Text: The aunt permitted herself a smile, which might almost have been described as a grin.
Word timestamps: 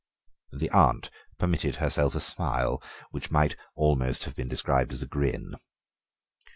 The 0.51 0.71
aunt 0.71 1.11
permitted 1.37 1.75
herself 1.75 2.15
a 2.15 2.19
smile, 2.19 2.81
which 3.11 3.29
might 3.29 3.55
almost 3.75 4.23
have 4.23 4.35
been 4.35 4.47
described 4.49 4.93
as 4.93 5.03
a 5.03 5.07
grin. 5.07 5.53